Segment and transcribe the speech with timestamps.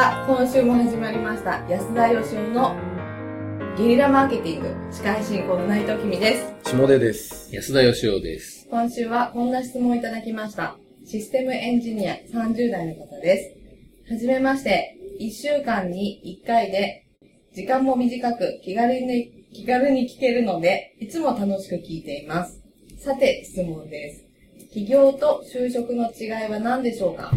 [0.00, 2.74] は、今週も始まりました安田義雄の
[3.76, 6.70] ゲリラマーケティング司会進行の内藤君です。
[6.70, 7.54] 下出です。
[7.54, 8.66] 安田義雄です。
[8.70, 10.78] 今週はこんな質問をいただきました。
[11.04, 13.60] システムエンジニア30代の方で
[14.06, 14.10] す。
[14.10, 17.04] はじめまして、1週間に1回で、
[17.54, 22.58] 時間も短く気軽に、気軽に聞けるので、いつも楽しく聞いています。
[22.96, 24.24] さて、質問です。
[24.72, 27.30] 起業と就職の違いは何でしょうか？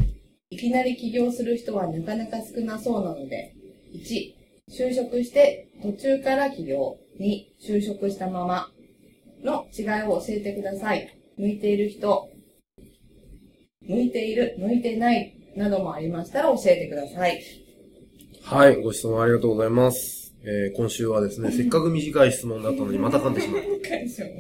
[0.53, 3.55] いきなり起業する人はなかなか少なそうなので、
[3.95, 4.34] 1、
[4.70, 6.98] 就職して途中から起業。
[7.20, 8.71] 2、就職したまま
[9.44, 11.17] の違いを教えてください。
[11.38, 12.30] 向いている人、
[13.81, 17.41] 向いている、向いてないなどもありましたら教えてください。
[18.44, 20.35] はい、ご質問ありがとうございます。
[20.45, 23.70] えー、今週はですね、 せっかく短い質問だったのにまた噛んでしまった。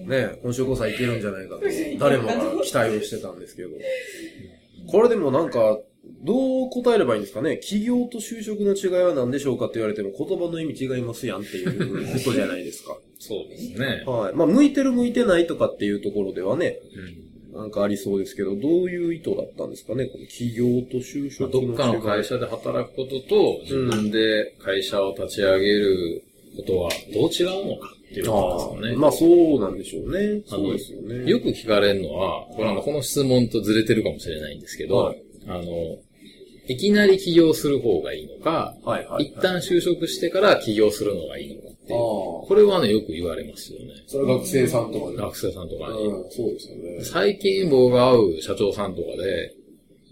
[0.09, 1.61] ね、今週こそはいけるんじゃないかと、
[1.99, 3.69] 誰もが期待をしてたんですけど。
[4.87, 5.79] これでもなんか、
[6.23, 7.57] どう答えればいいんですかね？
[7.57, 12.97] 企業と就職の違いは何でしょうかって言われても言葉の意味違いますやんっていう ことじゃないですか。
[13.19, 14.03] そうですね。
[14.05, 14.35] はい。
[14.35, 17.23] まあ、向いてる向いてないとかっていうところではね、うん
[17.53, 20.07] なんかありそうですけど、どういう意図だったんですかね？
[20.07, 21.67] この企業と就職の違い。
[21.67, 26.23] どっかの会社で働くことと、自分で会社を立ち上げる
[26.57, 28.97] ことはどう違うのかっていうことですよね。
[28.97, 30.41] まあそうなんでしょうね。
[30.47, 31.29] そうですよね。
[31.29, 35.63] よく聞かれるのは、これあの、この質問とずれてるかもしれないんですけど、はいあの、
[36.67, 39.25] いきなり起業する方がいいのか、はいはい。
[39.25, 41.99] 一旦就職してから起業するのがいいのかっていう。
[41.99, 43.87] これはね、よく言われますよね。
[44.07, 45.17] それは学生さんとかで。
[45.17, 46.07] 学生さんとかに。
[46.07, 47.03] うん、そうですよね。
[47.03, 49.55] 最近僕が会う社長さんとかで、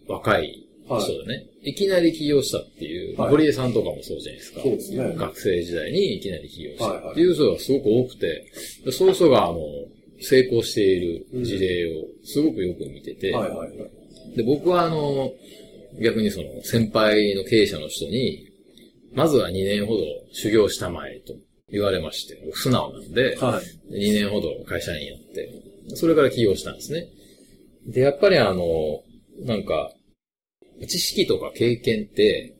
[0.08, 0.68] 若い
[1.00, 4.62] 人でね、い、きなり起業したっていう、はい堀江さんとかもそうじゃないですか。
[4.62, 5.16] そうですね。
[5.16, 8.46] 学生時代にいきなり起業したっていう人がすごく多くて、
[8.84, 9.60] でそういう人が、あの、
[10.22, 13.34] 成功している事例をすごくよく見てて。
[14.36, 15.32] で、僕はあの、
[16.02, 18.48] 逆にその先輩の経営者の人に、
[19.14, 21.34] まずは2年ほど修行したまえと
[21.70, 23.94] 言われまして、僕素直なんで、はい。
[23.94, 25.50] 2年ほど会社員やって、
[25.96, 27.08] それから起業したんですね。
[27.88, 29.02] で、やっぱりあの、
[29.44, 29.92] なんか、
[30.88, 32.56] 知識とか経験って、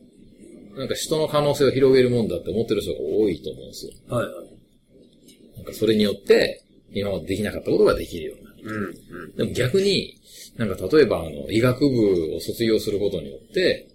[0.76, 3.92] なんか人の可能性を広げるもんだって思ってる人が多いと思うんですよ。
[4.10, 5.58] はいはい。
[5.58, 6.64] なんかそれによって、
[6.94, 8.58] 今までできなかったことができるようになる。
[8.64, 9.36] うん、うん。
[9.36, 10.18] でも逆に、
[10.58, 13.88] なんか例えばあの、医学部を卒業することによって、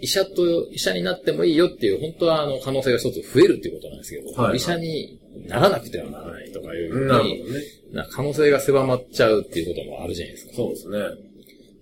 [0.00, 8.06] 医者と、医者になってもいいよっていう、本当はあの、可能性が一つ増えるっていうことなんですけど、はい医者にならなくてはならないとかいうふうにね。
[8.10, 10.54] 可能性が狭まっちゃうっていうこともあるじゃないですか。
[10.54, 10.98] そうですね。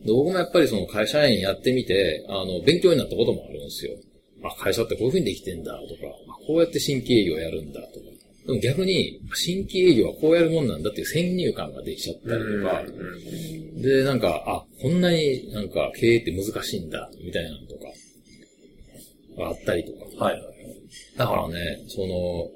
[0.05, 3.93] で僕もやっぱりその会社員やってみて、あの、勉強になったこともあるんですよ。
[4.43, 8.07] あ、会社ってこういう風にできてんだとか、あこうやって新規営業やるんだとか。
[8.49, 12.83] でも逆に、新規営業はこうやるもんなんだっていう先入観ができちゃったりとか、
[13.83, 17.83] で、なんか、あ、こんなになんか経営って難しいんだ、みたいなのとか、
[19.37, 20.25] があったりとか。
[20.25, 20.43] はいはい。
[21.19, 22.49] だからね、その、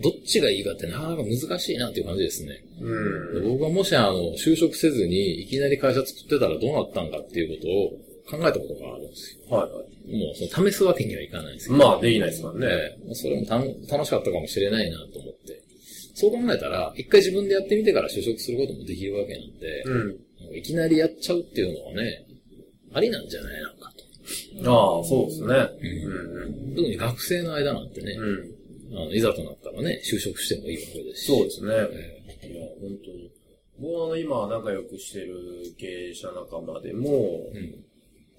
[0.00, 2.62] どっちがいいかってなかなか難しいなっていう感じですね。
[2.80, 3.42] うん。
[3.42, 9.56] で僕はもしあの、就職せずにいきなり会社作ってたらどうなったんかっていうことを考えたことがあるんですよ。
[9.56, 10.26] はいはい。
[10.26, 11.78] もうその試すわけにはいかないんですけど。
[11.78, 12.66] まあ、できないですからね。
[12.66, 15.62] ええそれもた楽しかったかもしれないなと思って。
[16.14, 20.56] そう考えたら、一回自分でやってみてから就職することもできるわけなんで、うん。
[20.56, 22.26] いきなりやっちゃうっていうのはね、
[22.92, 23.92] ありなんじゃないのか
[24.62, 24.70] と。
[24.70, 25.54] ああ、そうですね。
[25.82, 28.24] うん特に学生の間なんてね、うん。
[28.24, 28.98] うん。
[28.98, 31.26] あのいざとなったらね、就職してもいいわけですし。
[31.26, 31.72] そうですね。
[32.42, 33.30] えいや、本当に。
[33.78, 37.10] 僕はあの今仲良くしてる経営者仲間でも、
[37.54, 37.84] えうん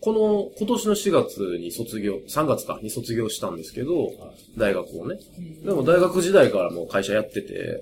[0.01, 4.11] この、今年の4月に卒業、3月か、に卒業したんですけど、
[4.57, 5.17] 大学をね。
[5.63, 7.81] でも大学時代からもう会社やってて、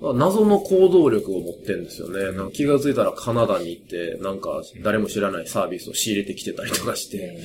[0.00, 2.36] まあ謎の行動力を持ってるんですよね。
[2.36, 7.38] なんか気がついたらカナダに行って、なんか誰も知らないサービスを仕入れてきてたりとかして。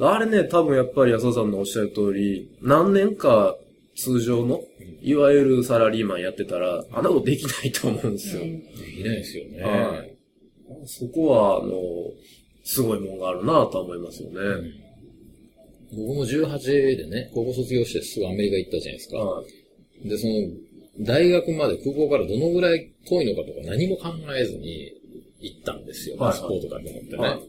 [0.00, 3.56] あれね、多分やっぱり安田さんのおっしゃる通り、何年か
[3.96, 4.60] 通常の、
[5.00, 8.42] いわゆるサラリーマンやってたら、あんなことできないと思うんですよ。
[8.42, 9.62] できないですよね。
[9.62, 10.16] はい
[10.84, 11.72] そこは、あの、
[12.66, 14.36] すごいもんがあるなとは思いますよね。
[15.92, 19.18] 僕も18でね、高校卒業してすぐアメリカ行ったじゃないですか。
[19.18, 19.46] はい
[20.04, 20.34] で、その、
[21.00, 24.92] 大学まで空港からどのぐらい遠いのかとか何も考えずに
[25.40, 26.16] 行ったんですよ。
[26.16, 27.16] はいパスポートかと思ってね。
[27.16, 27.40] はい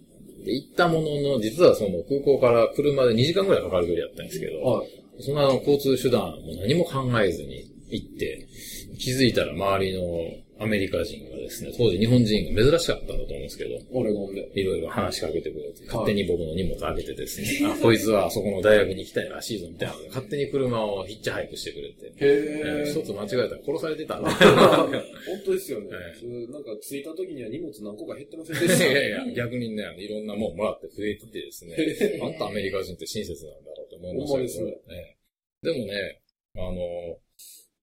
[0.46, 4.88] で、行ったものの、実はその空港から車で2時間ぐらいかかる距離だったんですけど、はい。
[5.20, 8.47] そんな交通手段も何も考えずに行って、
[8.98, 14.50] 気づいたら周りのアメリカ人がですね、当時日本人が珍しかったんだと思うんですけど、オレゴンで。
[14.56, 19.96] いろいろ話しかけてくれて、勝手に僕の荷物開けてですね、 あ、こいつはあそこの大学に行きたいらしいぞみたいな。
[20.08, 24.30] 勝手に車をヒッチハイクしてくれて、えーへ一つ間違えたら殺されてたんで。
[24.34, 25.90] 本当ですよね。
[26.50, 28.86] なんか着いた時には荷物何個か減ってませんいでした？
[28.86, 31.76] やいや、逆にね、いろんなもんもらって増えててですね。
[31.78, 35.18] へ、あんたアメリカ人って親切なんだろうって思いましたけど、ね。
[35.62, 36.20] でもね、
[36.56, 37.20] あの、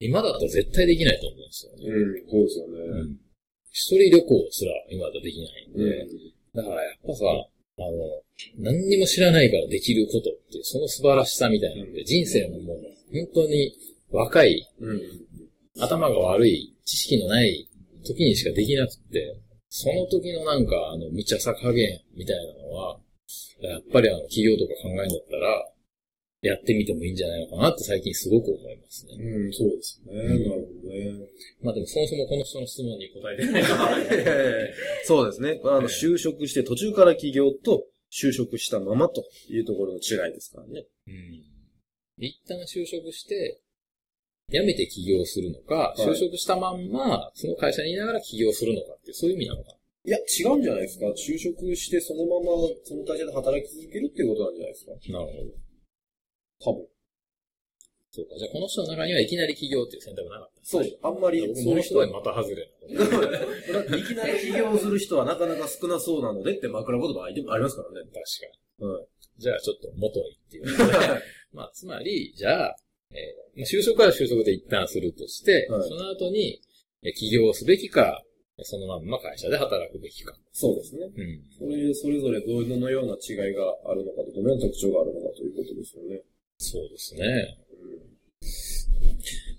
[0.05, 1.89] 今だったら絶対できないと思うんですよね。
[1.89, 2.79] うん、そうですよね。
[3.01, 3.25] うん
[3.77, 6.09] 一人旅行すら今だとできないんで、うん。
[6.55, 8.23] だからやっぱさ、あの、
[8.57, 12.77] 何にも知らないからできることってその素晴らしさみたいなんで、人生のもう、
[13.13, 13.75] 本当に
[14.13, 15.01] 若い、うん。
[15.81, 17.69] 頭が悪い、知識のない
[18.07, 22.97] 時にしかできなくって、その時のなんか、あの、無茶さ加減みたいなのは、
[23.61, 25.69] やっぱりあの、企業とか考えるんだったら、
[26.49, 29.15] やってみてもいいんじゃないのかなって最近すごく思いますね。
[29.19, 30.15] うん、そうですね。
[30.15, 31.27] なるほどね。
[31.63, 33.97] まあでもそもそもこの人の質問に答えてないから、
[35.05, 35.61] そうですね。
[35.65, 40.85] あの、就職して途中から起業と就職したままというところの違いですからね。
[41.09, 41.55] うん
[42.17, 43.61] 一旦就職して、
[44.51, 49.71] 辞めて起業するのか、い就職したまんま、その会社にいながら起業するのかってそういう意味なのか
[50.07, 51.07] いや、違うんじゃないですか。
[51.07, 52.47] 就職してそのまま
[52.85, 54.93] その会社で働き続けるっていうことなんじゃないですか。
[54.93, 55.19] な。
[55.19, 55.64] なるほど。
[56.65, 56.87] 多分。
[58.11, 58.39] そうか。
[58.39, 60.61] じゃあこの人の中にはいきなり起業っていう選択なかった。
[60.63, 60.85] そう。
[61.03, 63.31] あんまり、僕そういう人はまた外れなと思っ
[63.67, 63.73] て。
[63.73, 68.07] だっていきなり起業する人はなかなか少なそうなのでって枕言葉ありますからね。
[68.07, 68.23] 確か
[68.81, 69.01] うん。
[69.01, 69.07] に。
[69.39, 70.65] じゃあちょっと元いっていう。
[71.53, 72.77] まあ、つまり、じゃあ、
[73.11, 76.61] えーまあ就職から就職で一旦するとして、はいその後に、
[77.03, 78.23] えー起業すべきか、
[78.63, 80.33] そのまんま会社で働くべきか。
[80.53, 81.11] そうですね。
[81.17, 81.43] うん。
[81.59, 86.23] それ、それぞれどのような違いがあるのかと、どのような特徴があるのかということですよね。
[86.65, 87.59] そうですね。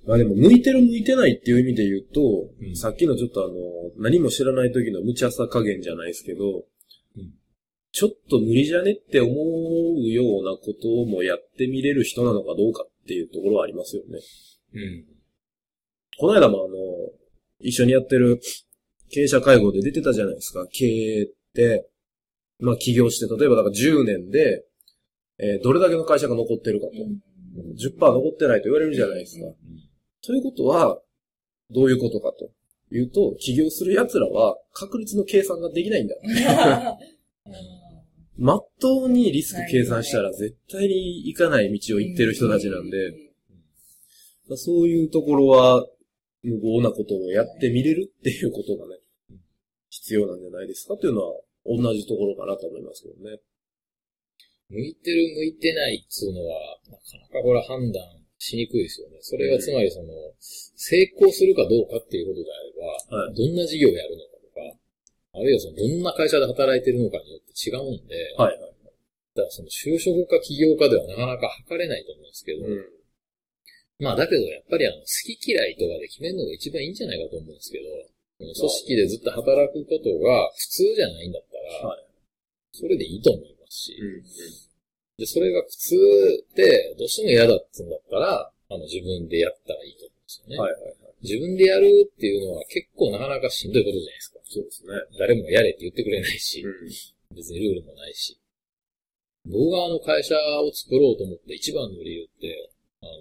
[0.08, 2.22] まあでも、向いてる向いてないっていう意味で言うと、
[2.62, 3.54] うんさっきのちょっとあの、
[3.98, 6.64] 何も知らない時の無茶さ加減じゃないですけど、
[7.18, 7.34] うん
[7.92, 14.20] ちょっと無理じゃねって思うようなこともやってみれる人なのかどうかっていうところはありますよね。
[14.74, 15.06] うん。
[16.20, 16.76] この間もあの、
[17.62, 18.42] 一緒にやってる
[19.10, 20.68] 経営者会合で出てたじゃないですか。
[20.68, 21.88] 経営って、
[22.60, 24.66] まあ起業して、例えばだから10年で、
[25.38, 26.94] えーどれだけの会社が残ってるかと。
[27.78, 29.46] 10%残ってないと言われるじゃないですか。
[30.22, 31.02] ということは、
[31.72, 32.52] どういうことかと
[32.94, 36.16] いうと、起業する奴らは確率の計算ができないんだ。
[38.38, 43.14] まっとうにリスク計算したら絶対に行かない道を行ってる人たちなんで、
[44.56, 45.88] そういうところは、
[46.44, 49.00] 無謀なことをやってみれるっていうことがね、
[49.90, 53.40] 必要なんじゃないですかっていうのは、同じところかなと思いますけどね。
[54.70, 58.02] 向いてる向いてないっつうのは、なかなかこれは判断
[58.38, 59.18] しにくいですよね。
[59.22, 62.74] それがつまりその、成功するかどうかっていうことであれ
[63.14, 68.76] ば、はいどんな事業をやるのかとか、あるいはその、どんな会社で働いてるのかによって違うんで、はいはい。
[69.36, 72.86] だからその就職か起業かではなかなか測れないと思うんですけど、うん。
[74.00, 77.86] まあだけどやっぱりあの、好き嫌いとかで決めるのが一番いいんじゃないかと思うんですけど、
[78.40, 81.98] 組織でずっと働くことが普通じゃないんだったら、は
[82.72, 84.24] それでいいと思いますし、うん。
[85.18, 85.96] で、それが普通
[86.56, 90.58] で、どうしても嫌だって言うんだったら、あの、自分でやったらいいと思うんですよね。
[90.58, 90.96] はいはいはい。
[91.26, 94.40] 自分でやるっていうのは結構なかなかしんどいことじゃないですか。
[94.46, 94.94] そうですね。
[95.18, 97.36] 誰もがやれって言ってくれないし、うん。
[97.36, 98.38] 別にルールもないし。
[99.46, 102.72] 僕があの会社を作ろうと思った一番の理由って、
[103.02, 103.12] あの、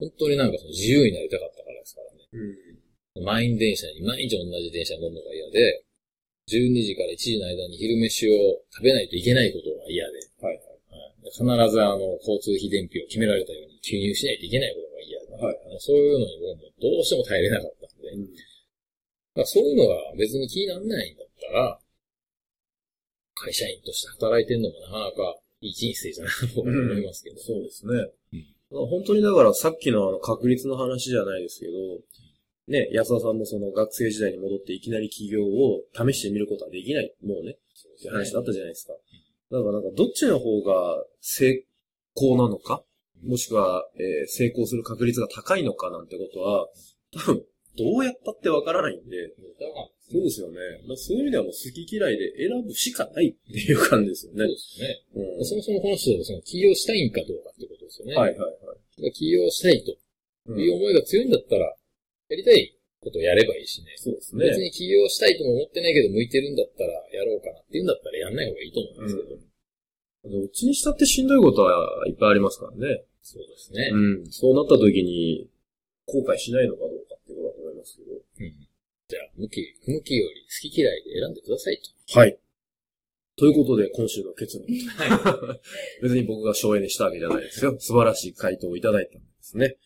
[0.00, 2.28] 本当になんかその自由になりたかったからですからね。
[3.16, 3.24] うん。
[3.24, 5.83] 満員電車に毎日同じ電車に乗るのが嫌で、
[6.48, 10.74] 12時から1時の間に昼飯を食べないといけないことが嫌で、はいはい
[11.30, 15.56] 必ずあの、交通費伝票を決められたように記入しないといけないことが嫌で、はい。
[15.66, 15.80] はい。
[15.80, 18.28] そういうのに僕もどうしても耐えれなかったんで、うん
[19.34, 21.78] まあ、そういうのが別に気にならないんだったら、
[23.34, 27.40] 会社員として働いてるのもなかなかいい人生じゃないと思いますけど。
[27.40, 27.92] そうですね。
[28.70, 31.72] 本当にだからさっきのあの確率の話じゃないですけど、
[32.66, 37.14] ね、安田さんもその学生時代に戻っていきなり起業を試してみることはできない。
[37.22, 38.94] もうね、って話だったじゃないですか。
[39.52, 41.64] だからなんかどっちの方が成
[42.16, 42.82] 功なのか、
[43.22, 46.68] もしくは、えー成功する確率が高いのかなんてことは、
[47.12, 47.44] 多分、
[47.76, 49.34] どうやったってわからないんで、
[50.10, 50.54] そうですよね。
[50.54, 54.56] だからそういう意味ではもう好き嫌いで選ぶしかないっていう感じですよねそうで。
[54.58, 55.02] すね。
[55.16, 58.14] うんそもそもこの人がその起業したいんかどうかってことですよね。
[58.14, 59.12] はいはいはい。
[59.12, 59.96] 起業したいと
[60.46, 61.74] うんいう思いが強いんだったら、
[62.34, 63.94] やりたいことをやればいいしね。
[63.96, 64.48] そうですね。
[64.50, 70.40] 別に起業したいとも思ってないけど、向いてるんだったらやろうかなっていうんだったらやんない方がいいと思いますけど。
[70.40, 73.04] どっちにしたってしんどいことはいっぱいありますからね。
[73.22, 73.90] そうですね。
[73.92, 74.26] うん。
[74.30, 75.48] そうなった時に、
[76.06, 78.12] 後悔しないのかどうかっていうことだと思いますけど。
[78.12, 78.74] うん
[79.06, 82.18] じゃあ、向き、不向きより好き嫌いで選んでくださいと。
[82.18, 82.38] はい。
[83.36, 84.66] ということで、今週の結論。
[86.00, 87.76] 別に僕が省エネしたわけじゃないですよ。
[87.78, 89.76] 素晴らしい回答をいただいたんですね。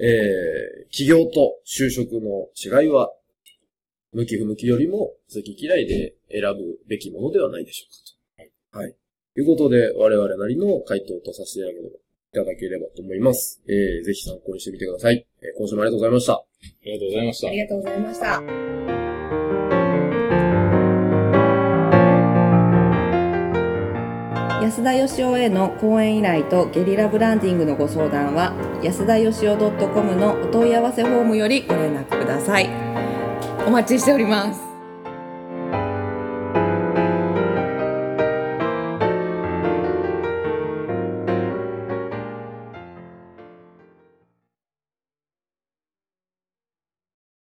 [0.00, 3.12] えー、企業と就職の違いは、
[4.12, 8.78] 向き不向きよりも好き嫌いで選ぶべきものではないでしょうかと。
[8.78, 8.94] はい。
[9.34, 12.00] ということで、我々なりの回答とさせていただければい
[12.32, 13.60] ただければと思います。
[13.68, 15.26] えー、ぜひ参考にしてみてください。
[15.42, 16.32] えー今週もありがとうございました。
[16.34, 16.44] あ
[16.84, 17.58] りがとうございましたあり。
[17.58, 18.97] がとうございました。
[24.68, 32.68] 安田義雄への講演依頼とゲリラブランディングのご相談は安田義雄 .com のお問い合わせフォームよりご連絡ください。
[33.66, 34.67] お待ちしております。